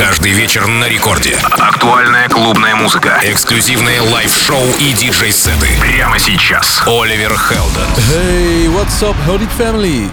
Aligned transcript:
Каждый 0.00 0.32
вечер 0.32 0.66
на 0.66 0.88
рекорде. 0.88 1.36
Актуальная 1.58 2.26
клубная 2.30 2.74
музыка. 2.74 3.20
Эксклюзивные 3.22 4.00
лайв-шоу 4.00 4.64
и 4.80 4.94
диджей-сеты. 4.94 5.68
Прямо 5.78 6.18
сейчас. 6.18 6.80
Оливер 6.86 7.36
Хелден. 7.36 7.86
Hey, 8.08 8.66
what's 8.68 9.02
up, 9.02 9.14
Heldeep 9.26 9.50
Family? 9.58 10.10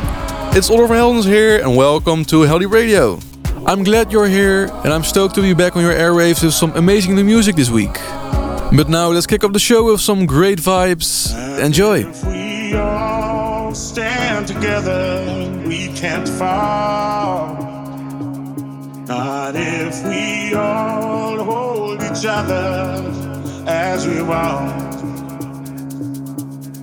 It's 0.54 0.70
Oliver 0.70 0.94
Heldens 0.94 1.24
here 1.24 1.62
and 1.64 1.78
welcome 1.78 2.26
to 2.26 2.42
Heldeep 2.42 2.70
Radio. 2.70 3.20
I'm 3.66 3.86
glad 3.86 4.12
you're 4.12 4.28
here 4.28 4.70
and 4.84 4.92
I'm 4.92 5.06
stoked 5.06 5.36
to 5.36 5.42
be 5.42 5.54
back 5.54 5.78
on 5.78 5.84
your 5.84 5.94
airwaves 5.94 6.44
with 6.44 6.54
some 6.54 6.74
amazing 6.76 7.16
new 7.16 7.24
music 7.24 7.56
this 7.56 7.70
week. 7.70 7.98
But 8.74 8.90
now 8.90 9.08
let's 9.08 9.26
kick 9.26 9.46
off 9.46 9.54
the 9.54 9.60
show 9.60 9.86
with 9.86 10.02
some 10.02 10.26
great 10.26 10.60
vibes. 10.60 11.32
Enjoy. 11.64 12.04
stand 13.74 14.48
together, 14.48 15.24
we 15.66 15.88
can't 15.96 16.28
fall. 16.28 17.77
Not 19.08 19.56
if 19.56 20.04
we 20.04 20.54
all 20.54 21.42
hold 21.42 22.04
each 22.04 22.26
other 22.26 23.10
as 23.66 24.06
we 24.06 24.22
walk. 24.22 24.76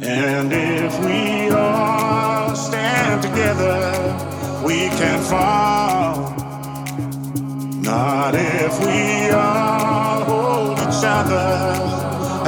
And 0.00 0.50
if 0.50 0.98
we 1.05 1.50
all 1.50 2.55
stand 2.56 3.23
together, 3.23 3.92
we 4.64 4.88
can 4.97 5.20
fall. 5.20 6.30
Not 7.83 8.34
if 8.34 8.80
we 8.80 9.28
all 9.30 10.25
hold 10.25 10.78
each 10.78 11.05
other 11.05 11.77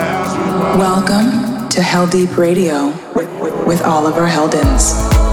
as 0.01 0.39
we 0.39 0.59
walk. 0.59 0.79
Welcome 0.79 1.69
to 1.69 1.83
Heldeep 1.83 2.39
Radio 2.39 2.87
with, 3.15 3.29
with, 3.43 3.67
with 3.67 3.83
Oliver 3.83 4.27
Heldens. 4.27 5.26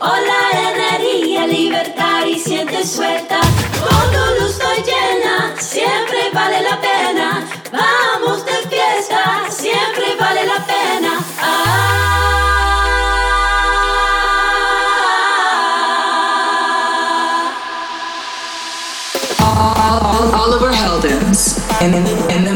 Hola 0.00 0.50
energía, 0.52 1.44
libertad 1.48 2.24
y 2.24 2.38
siente 2.38 2.86
suelta. 2.86 3.40
Con 3.82 4.12
tu 4.12 4.40
luz 4.40 4.52
estoy 4.52 4.84
llena, 4.84 5.56
siempre 5.58 6.30
vale 6.32 6.62
la 6.62 6.80
pena. 6.80 7.44
Vamos 7.72 8.44
de 8.44 8.52
fiesta, 8.68 9.50
siempre 9.50 10.14
vale 10.20 10.46
la 10.46 10.64
pena. 10.66 11.18
Ah. 11.42 11.94
Oliver 20.40 20.72
Heldens 20.72 21.58
in, 21.82 21.94
in 22.30 22.44
the 22.44 22.54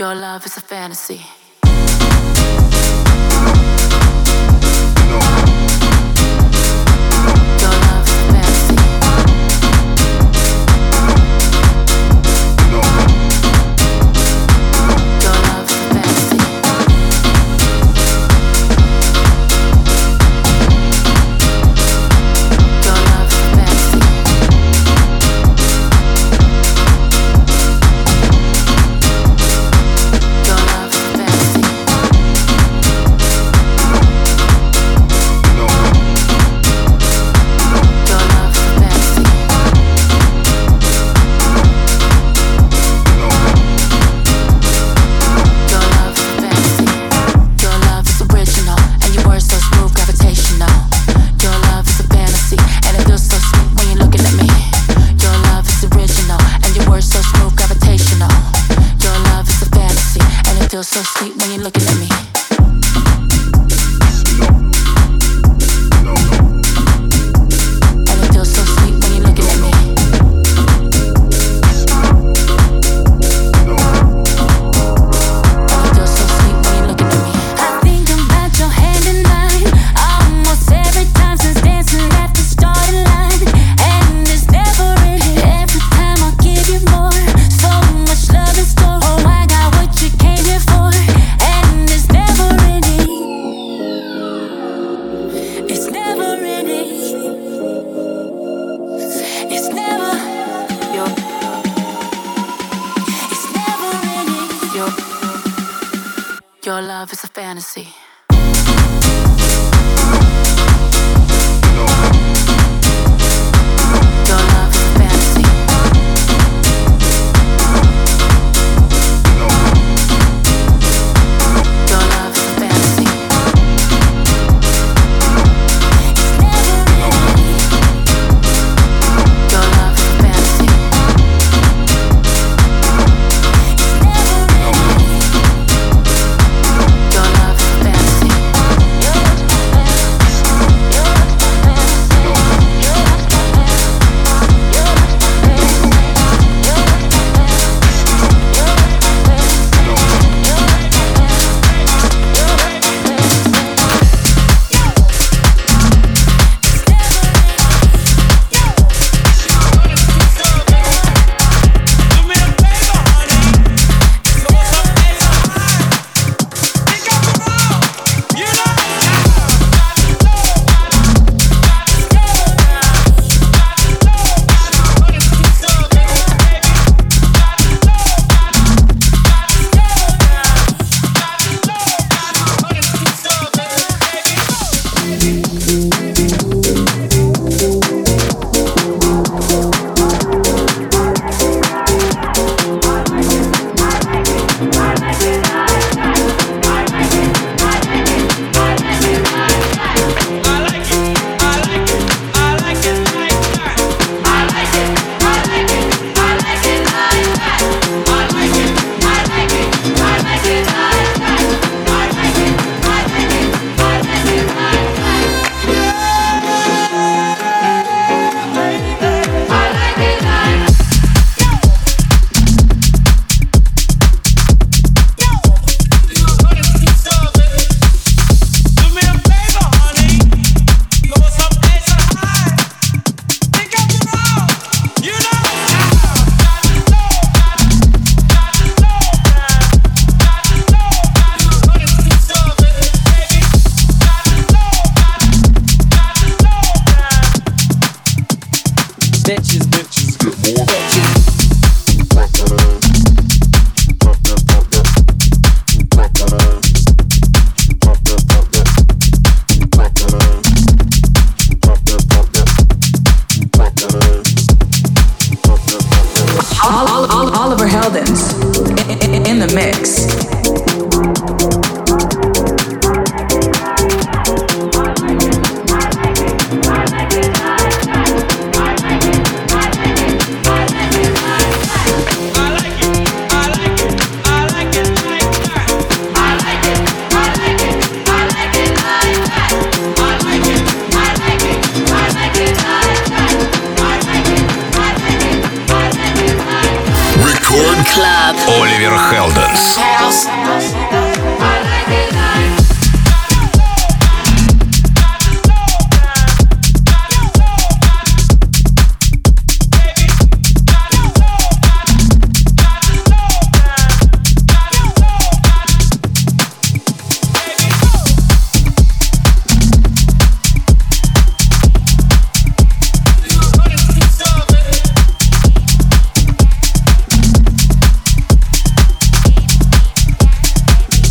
Your 0.00 0.14
love 0.14 0.46
is 0.46 0.56
a 0.56 0.62
fantasy. 0.62 1.39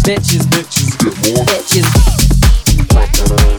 Bitches, 0.10 0.48
bitches, 0.48 0.98
bitches. 1.46 3.59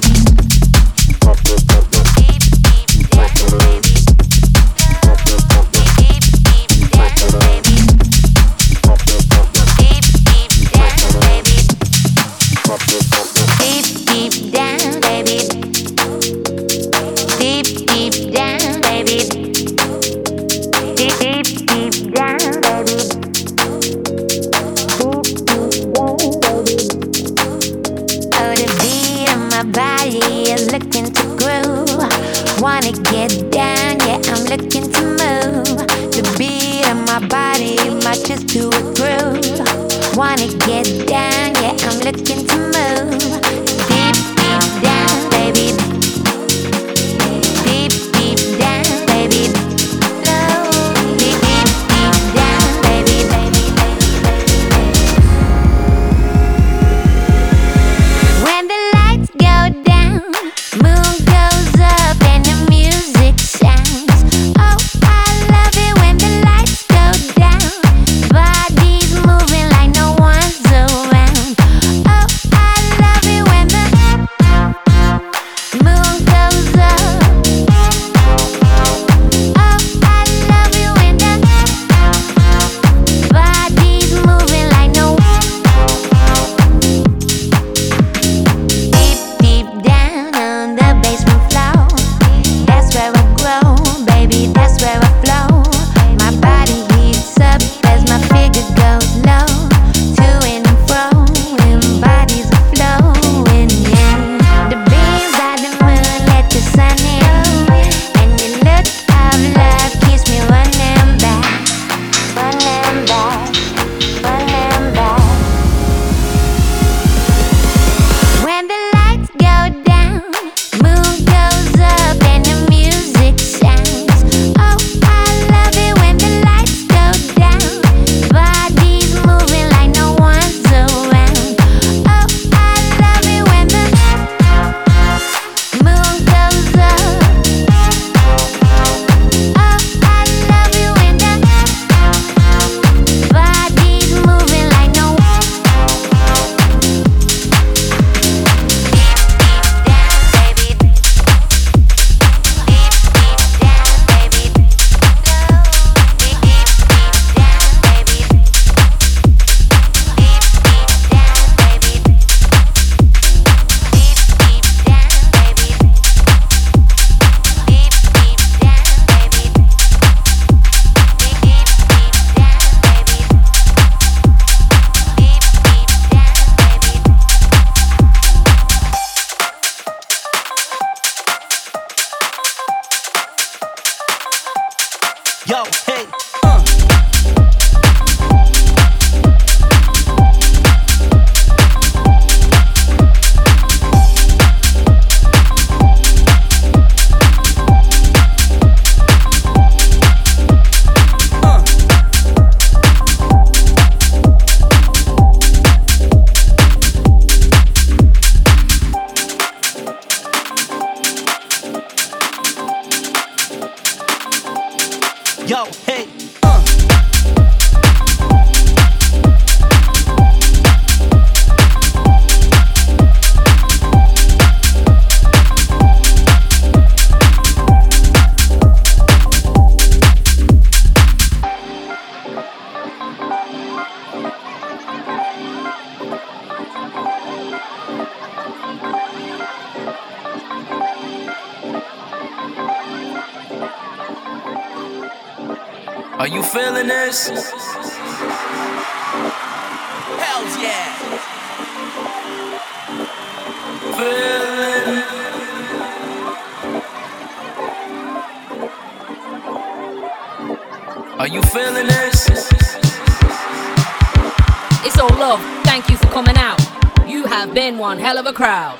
crowd. 268.40 268.79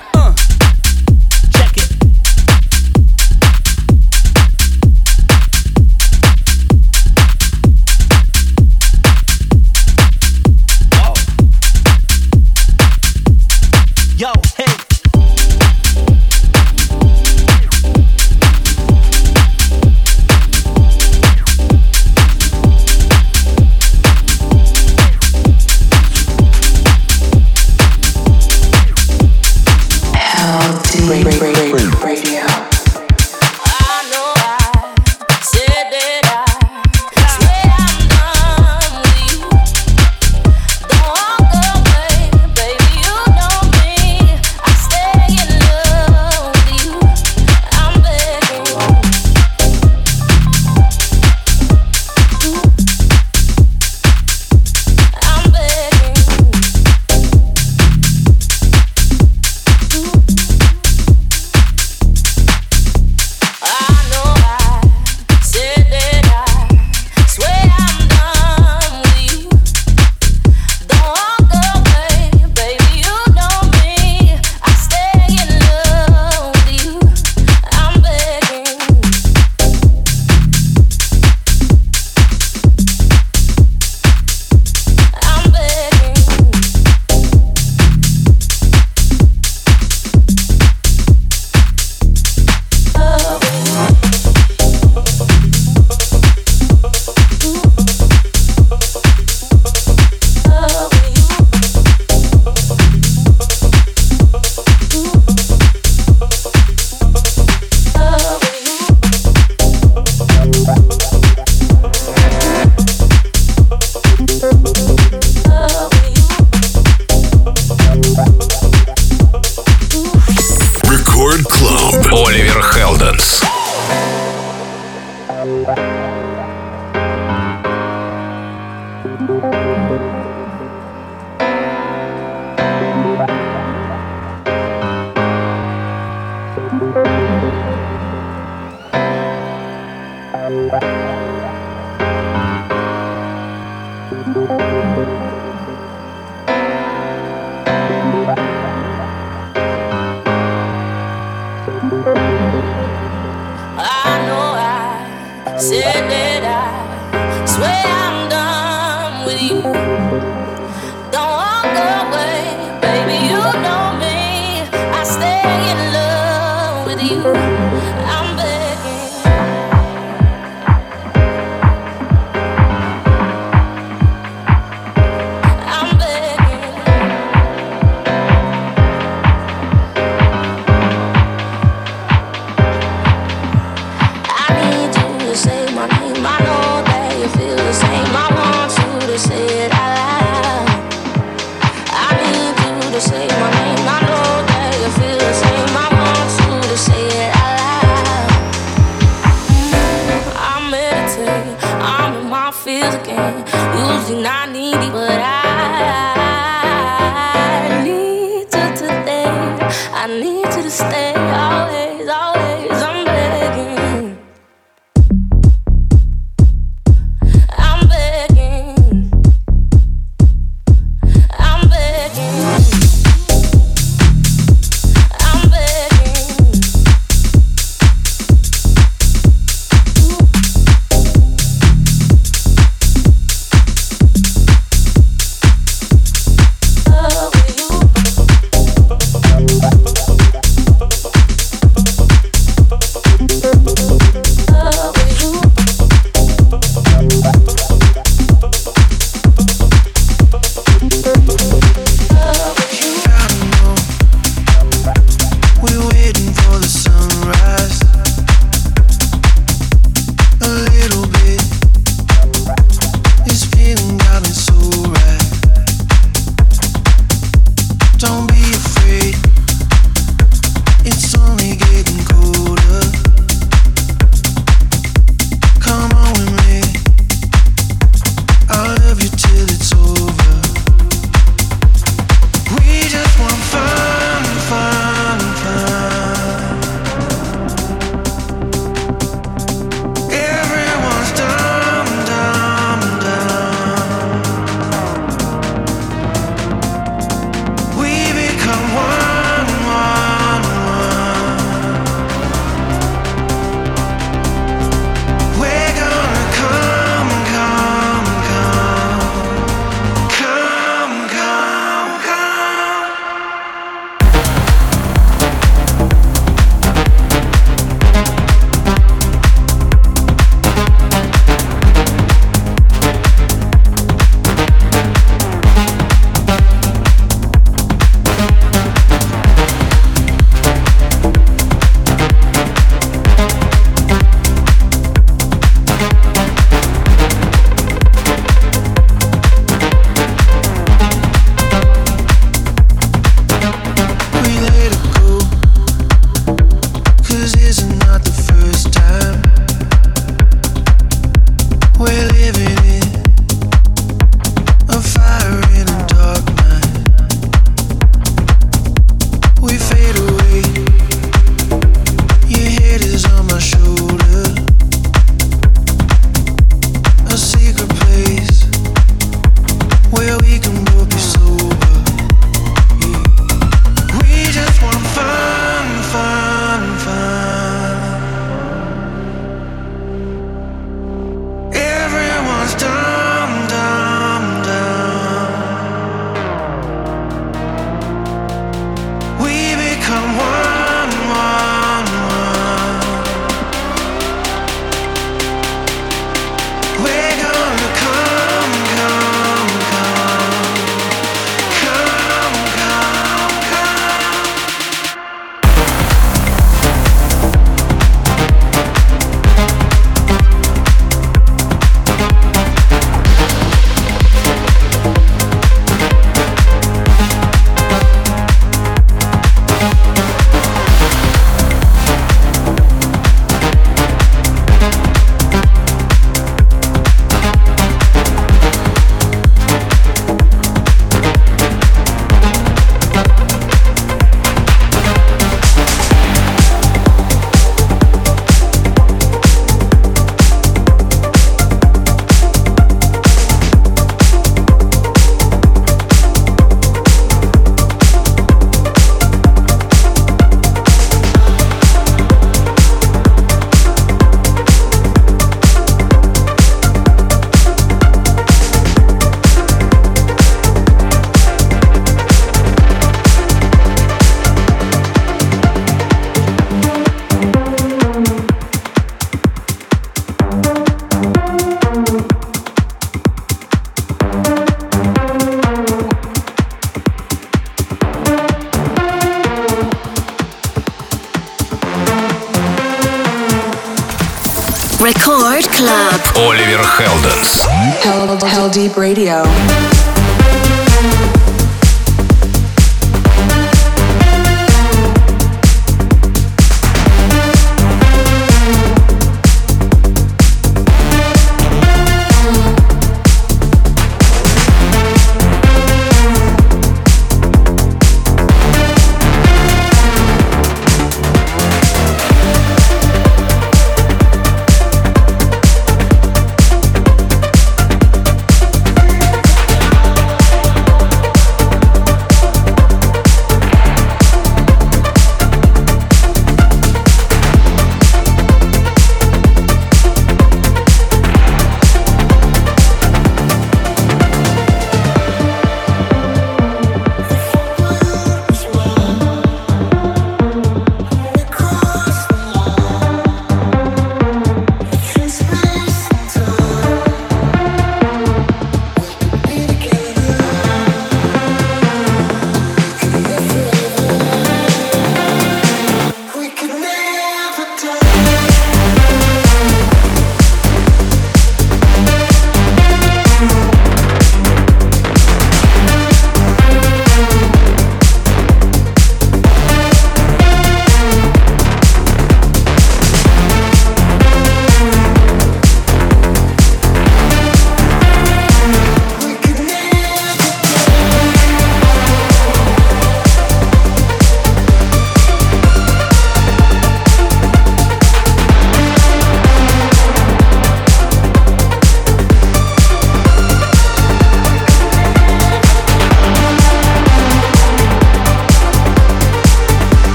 Radio. 488.77 489.60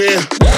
Let's 0.00 0.49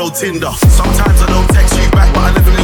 low 0.00 0.08
Tinder. 0.08 0.50
Sometimes 0.70 1.20
I 1.20 1.26
don't 1.26 1.48
text 1.48 1.76
you 1.76 1.90
back, 1.90 2.12
but 2.14 2.22
I 2.22 2.32
never 2.32 2.59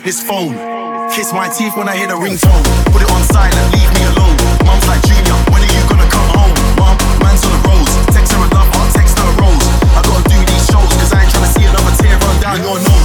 hate 0.00 0.04
this 0.04 0.22
phone. 0.22 0.54
Kiss 1.10 1.32
my 1.32 1.48
teeth 1.48 1.76
when 1.76 1.88
I 1.88 1.96
hear 1.96 2.06
the 2.06 2.14
ringtone. 2.14 2.64
Put 2.92 3.02
it 3.02 3.10
on 3.10 3.22
silent, 3.24 3.66
leave 3.74 3.90
me 3.94 4.02
alone. 4.14 4.36
Mom's 4.64 4.86
like 4.86 5.02
Junior, 5.02 5.36
when 5.52 5.62
are 5.62 5.72
you 5.72 5.82
gonna 5.88 6.08
come 6.08 6.28
home? 6.36 6.54
Mom, 6.78 6.96
man's 7.20 7.44
on 7.44 7.52
the 7.52 7.68
roads. 7.68 7.92
Text 8.14 8.32
her 8.32 8.40
a 8.40 8.48
love, 8.54 8.68
I'll 8.72 8.92
text 8.92 9.18
her 9.18 9.28
a 9.28 9.40
rose. 9.40 9.66
I 9.96 10.00
gotta 10.02 10.28
do 10.28 10.38
these 10.38 10.66
shows, 10.70 10.90
cause 11.00 11.12
I 11.12 11.22
ain't 11.24 11.32
tryna 11.32 11.52
see 11.54 11.64
another 11.64 11.94
tear 12.00 12.16
run 12.18 12.40
down 12.40 12.58
your 12.62 12.78
nose. 12.78 12.99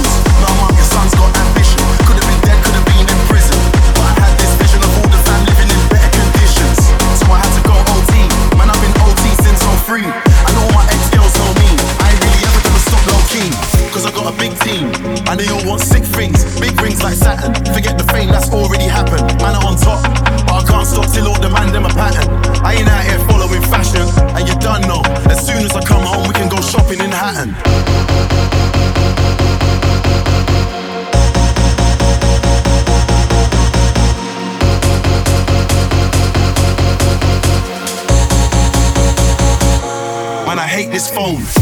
phone. 41.10 41.55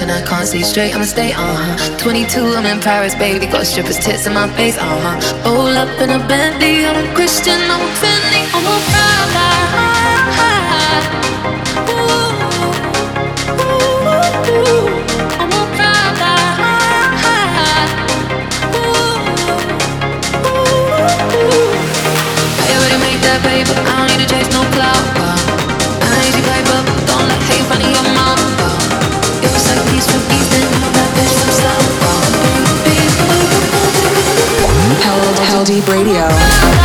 And 0.00 0.10
I 0.10 0.22
can't 0.22 0.46
see 0.46 0.62
straight, 0.62 0.94
I'ma 0.94 1.04
stay, 1.04 1.32
uh 1.32 1.36
huh. 1.38 1.98
22, 1.98 2.54
I'm 2.56 2.66
in 2.66 2.80
Paris, 2.80 3.14
baby, 3.14 3.46
got 3.46 3.66
strippers' 3.66 3.98
tits 3.98 4.26
in 4.26 4.34
my 4.34 4.48
face, 4.56 4.76
uh 4.78 4.84
huh. 4.84 5.50
Roll 5.50 5.76
up 5.76 5.88
in 6.00 6.10
a 6.10 6.18
Bentley, 6.26 6.86
I'm 6.86 6.96
a 7.04 7.14
Christian, 7.14 7.60
I'm 7.70 7.80
a 7.80 7.90
Fendi, 8.00 8.42
I'm 8.54 8.66
a 8.66 8.76
Prada. 8.90 9.60
Radio. 35.90 36.79